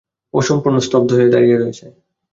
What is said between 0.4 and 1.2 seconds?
সম্পূর্ণ স্তব্ধ